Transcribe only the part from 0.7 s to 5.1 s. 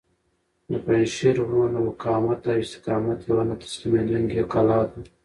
د پنجشېر غرونه د مقاومت او استقامت یوه نه تسلیمیدونکې کلا ده.